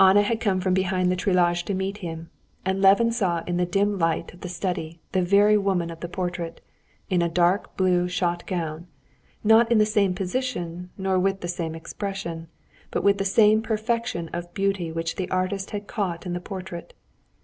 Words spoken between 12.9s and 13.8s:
but with the same